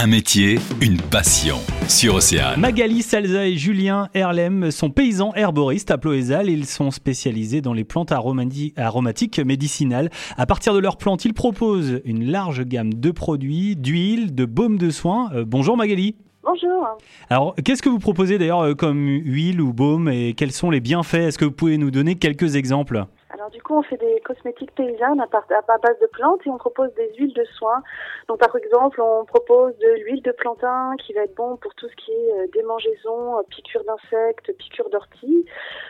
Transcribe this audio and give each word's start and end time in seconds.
Un 0.00 0.06
métier, 0.06 0.60
une 0.80 0.98
passion. 0.98 1.56
Sur 1.88 2.14
Océane. 2.14 2.60
Magali 2.60 3.02
Salza 3.02 3.48
et 3.48 3.56
Julien 3.56 4.08
Erlem 4.14 4.70
sont 4.70 4.90
paysans 4.90 5.32
herboristes 5.34 5.90
à 5.90 5.98
Ploézal. 5.98 6.48
Ils 6.48 6.66
sont 6.66 6.92
spécialisés 6.92 7.62
dans 7.62 7.72
les 7.72 7.82
plantes 7.82 8.12
aromati- 8.12 8.72
aromatiques 8.76 9.40
médicinales. 9.40 10.08
À 10.36 10.46
partir 10.46 10.72
de 10.72 10.78
leurs 10.78 10.98
plantes, 10.98 11.24
ils 11.24 11.34
proposent 11.34 12.00
une 12.04 12.30
large 12.30 12.64
gamme 12.64 12.94
de 12.94 13.10
produits, 13.10 13.74
d'huile, 13.74 14.36
de 14.36 14.44
baumes 14.44 14.78
de 14.78 14.90
soins. 14.90 15.30
Euh, 15.34 15.44
bonjour 15.44 15.76
Magali. 15.76 16.14
Bonjour. 16.44 16.86
Alors, 17.28 17.56
qu'est-ce 17.64 17.82
que 17.82 17.88
vous 17.88 17.98
proposez 17.98 18.38
d'ailleurs 18.38 18.60
euh, 18.60 18.74
comme 18.74 19.04
huile 19.08 19.60
ou 19.60 19.72
baume 19.72 20.08
et 20.08 20.32
quels 20.34 20.52
sont 20.52 20.70
les 20.70 20.80
bienfaits? 20.80 21.14
Est-ce 21.14 21.38
que 21.38 21.44
vous 21.44 21.50
pouvez 21.50 21.76
nous 21.76 21.90
donner 21.90 22.14
quelques 22.14 22.54
exemples? 22.54 23.04
Du 23.52 23.62
coup, 23.62 23.76
on 23.76 23.82
fait 23.82 23.96
des 23.96 24.20
cosmétiques 24.24 24.74
paysannes 24.74 25.20
à, 25.20 25.26
base 25.26 25.98
de 26.00 26.06
plantes 26.06 26.40
et 26.46 26.50
on 26.50 26.58
propose 26.58 26.92
des 26.94 27.12
huiles 27.16 27.34
de 27.34 27.44
soins. 27.44 27.82
Donc 28.28 28.38
par 28.38 28.54
exemple, 28.56 29.00
on 29.00 29.24
propose 29.24 29.76
de 29.78 29.88
l'huile 30.02 30.22
de 30.22 30.32
plantain 30.32 30.94
qui 30.98 31.12
va 31.12 31.22
être 31.22 31.34
bon 31.34 31.56
pour 31.56 31.74
tout 31.74 31.88
ce 31.88 31.96
qui 31.96 32.12
est 32.12 32.32
euh, 32.32 32.46
démangeaison, 32.52 33.38
euh, 33.38 33.42
piqûres 33.48 33.84
d'insectes, 33.84 34.52
piqûres 34.56 34.90
d'orties. 34.90 35.46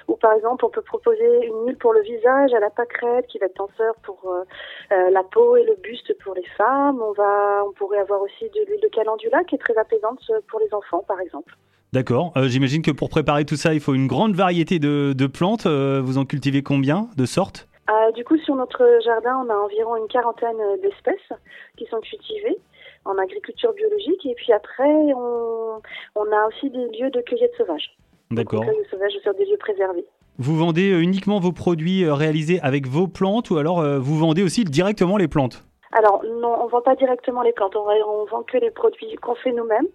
Ou 0.09 0.17
par 0.17 0.33
exemple, 0.33 0.65
on 0.65 0.71
peut 0.71 0.83
proposer 0.83 1.47
une 1.47 1.67
huile 1.67 1.79
pour 1.79 1.93
le 1.93 2.01
visage 2.03 2.53
à 2.55 2.61
la 2.61 2.71
pâquerette 2.71 3.27
qui 3.27 3.39
va 3.39 3.47
être 3.47 3.55
tenseur 3.55 3.95
pour 4.03 4.21
euh, 4.27 5.11
la 5.11 5.23
peau 5.23 5.57
et 5.57 5.65
le 5.65 5.75
buste 5.77 6.17
pour 6.23 6.35
les 6.35 6.47
femmes. 6.57 7.01
On 7.03 7.13
va, 7.13 7.65
on 7.67 7.73
pourrait 7.73 7.99
avoir 7.99 8.23
aussi 8.23 8.49
de 8.51 8.65
l'huile 8.67 8.81
de 8.81 8.89
calendula 8.89 9.45
qui 9.45 9.57
est 9.57 9.59
très 9.59 9.77
apaisante 9.77 10.21
pour 10.49 10.61
les 10.61 10.73
enfants, 10.73 11.05
par 11.07 11.21
exemple. 11.21 11.55
D'accord. 11.93 12.33
Euh, 12.37 12.49
J'imagine 12.49 12.83
que 12.83 12.91
pour 12.91 13.09
préparer 13.09 13.45
tout 13.45 13.57
ça, 13.57 13.73
il 13.75 13.81
faut 13.81 13.95
une 13.95 14.07
grande 14.07 14.35
variété 14.35 14.79
de, 14.79 15.15
de 15.17 15.27
plantes. 15.27 15.67
Euh, 15.67 16.01
vous 16.05 16.19
en 16.19 16.25
cultivez 16.25 16.63
combien 16.63 17.09
de 17.17 17.25
sortes 17.25 17.67
Euh, 17.89 18.13
du 18.13 18.25
coup, 18.25 18.37
sur 18.39 18.55
notre 18.57 18.85
jardin, 19.05 19.43
on 19.47 19.51
a 19.51 19.57
environ 19.57 19.97
une 19.97 20.09
quarantaine 20.09 20.59
d'espèces 20.83 21.39
qui 21.77 21.87
sont 21.87 22.01
cultivées 22.01 22.59
en 23.07 23.17
agriculture 23.17 23.73
biologique. 23.73 24.27
Et 24.27 24.35
puis 24.35 24.53
après, 24.53 24.85
on, 25.17 25.81
on 26.15 26.25
a 26.33 26.47
aussi 26.49 26.69
des 26.69 26.87
lieux 26.99 27.11
de 27.11 27.21
cueillette 27.23 27.55
sauvage. 27.57 27.97
D'accord. 28.31 28.65
Cueillette 28.67 28.91
sauvage 28.91 29.13
sur 29.23 29.33
des 29.35 29.47
lieux 29.47 29.57
préservés. 29.59 30.05
Vous 30.37 30.57
vendez 30.57 30.91
uniquement 30.91 31.41
vos 31.41 31.53
produits 31.53 32.09
réalisés 32.09 32.61
avec 32.61 32.87
vos 32.87 33.09
plantes 33.09 33.51
ou 33.51 33.57
alors 33.57 33.83
vous 33.99 34.17
vendez 34.19 34.43
aussi 34.45 34.63
directement 34.63 35.17
les 35.17 35.27
plantes? 35.27 35.65
Alors, 35.93 36.23
non, 36.25 36.55
on 36.63 36.67
vend 36.69 36.83
pas 36.83 36.95
directement 36.97 37.43
les 37.43 37.53
plantes. 37.53 37.75
On, 37.77 37.87
on 37.87 38.25
vend 38.27 38.43
que 38.43 38.59
les 38.59 38.71
produits 38.71 39.15
qu'on 39.23 39.35
fait 39.35 39.53
nous-mêmes. 39.53 39.87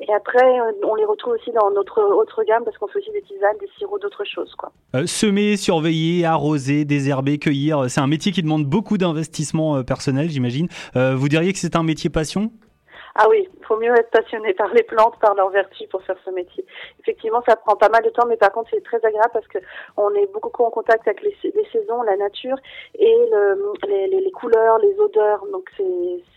Et 0.00 0.12
après, 0.12 0.60
euh, 0.60 0.72
on 0.84 0.94
les 0.94 1.04
retrouve 1.04 1.34
aussi 1.34 1.50
dans 1.52 1.70
notre 1.70 2.02
autre 2.02 2.44
gamme 2.44 2.64
parce 2.64 2.76
qu'on 2.78 2.88
fait 2.88 2.98
aussi 2.98 3.10
des 3.12 3.22
tisanes, 3.22 3.56
des 3.60 3.68
sirops, 3.78 4.00
d'autres 4.00 4.24
choses, 4.24 4.54
quoi. 4.54 4.72
Euh, 4.94 5.06
Semer, 5.06 5.56
surveiller, 5.56 6.24
arroser, 6.24 6.84
désherber, 6.84 7.38
cueillir, 7.38 7.78
euh, 7.84 7.88
c'est 7.88 8.00
un 8.00 8.06
métier 8.06 8.32
qui 8.32 8.42
demande 8.42 8.66
beaucoup 8.66 8.98
d'investissement 8.98 9.82
personnel, 9.82 10.28
j'imagine. 10.30 10.68
Vous 10.94 11.28
diriez 11.28 11.52
que 11.52 11.58
c'est 11.58 11.76
un 11.76 11.82
métier 11.82 12.10
passion? 12.10 12.50
Ah 13.14 13.26
oui, 13.28 13.46
il 13.58 13.64
faut 13.66 13.76
mieux 13.76 13.94
être 13.94 14.10
passionné 14.10 14.54
par 14.54 14.72
les 14.72 14.82
plantes, 14.82 15.18
par 15.20 15.34
leurs 15.34 15.50
vertus 15.50 15.86
pour 15.90 16.02
faire 16.02 16.16
ce 16.24 16.30
métier. 16.30 16.64
Effectivement, 17.00 17.42
ça 17.46 17.56
prend 17.56 17.76
pas 17.76 17.90
mal 17.90 18.02
de 18.02 18.08
temps, 18.10 18.26
mais 18.26 18.36
par 18.38 18.50
contre, 18.52 18.70
c'est 18.72 18.82
très 18.82 18.96
agréable 19.04 19.30
parce 19.32 19.46
que 19.48 19.58
on 19.96 20.10
est 20.14 20.30
beaucoup 20.32 20.64
en 20.64 20.70
contact 20.70 21.06
avec 21.06 21.22
les, 21.22 21.34
les 21.44 21.66
saisons, 21.72 22.02
la 22.02 22.16
nature 22.16 22.56
et 22.98 23.14
le, 23.30 23.72
les, 23.86 24.06
les- 24.08 24.20
les 24.22 24.30
couleurs, 24.30 24.78
les 24.78 24.98
odeurs. 24.98 25.44
Donc, 25.52 25.68
c'est 25.76 25.84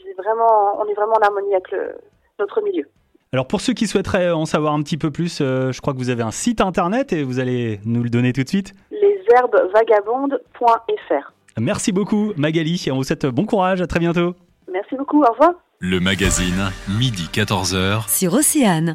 c'est 0.04 0.14
vraiment, 0.22 0.80
on 0.82 0.86
est 0.88 0.94
vraiment 0.94 1.16
en 1.16 1.22
harmonie 1.26 1.54
avec 1.54 1.72
le, 1.72 1.96
notre 2.40 2.62
milieu. 2.62 2.86
Alors 3.34 3.48
pour 3.48 3.60
ceux 3.60 3.74
qui 3.74 3.88
souhaiteraient 3.88 4.32
en 4.32 4.46
savoir 4.46 4.74
un 4.74 4.82
petit 4.84 4.98
peu 4.98 5.12
plus, 5.12 5.40
euh, 5.42 5.72
je 5.72 5.82
crois 5.82 5.94
que 5.94 5.98
vous 5.98 6.10
avez 6.10 6.24
un 6.24 6.32
site 6.32 6.62
internet 6.62 7.12
et 7.12 7.24
vous 7.24 7.40
allez 7.40 7.80
nous 7.86 8.04
le 8.04 8.10
donner 8.10 8.32
tout 8.34 8.44
de 8.44 8.48
suite. 8.50 8.74
Lesherbesvagabondes.fr. 8.92 11.32
Merci 11.60 11.92
beaucoup 11.92 12.34
Magali 12.38 12.82
et 12.88 12.92
on 12.92 12.98
vous 12.98 13.04
souhaite 13.04 13.26
bon 13.26 13.46
courage, 13.46 13.82
à 13.82 13.88
très 13.88 14.00
bientôt. 14.00 14.36
Merci 14.72 14.96
beaucoup, 14.96 15.22
au 15.24 15.32
revoir. 15.32 15.54
Le 15.88 16.00
magazine, 16.00 16.72
midi 16.88 17.30
14h. 17.32 18.10
sur 18.10 18.34
Océane. 18.34 18.94